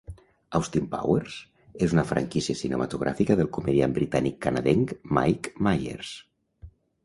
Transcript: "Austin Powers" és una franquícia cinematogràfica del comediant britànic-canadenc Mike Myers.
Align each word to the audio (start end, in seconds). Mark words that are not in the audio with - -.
"Austin 0.59 0.87
Powers" 0.93 1.35
és 1.87 1.93
una 1.97 2.05
franquícia 2.13 2.57
cinematogràfica 2.63 3.37
del 3.43 3.53
comediant 3.61 3.95
britànic-canadenc 4.01 4.99
Mike 5.21 5.57
Myers. 5.71 6.19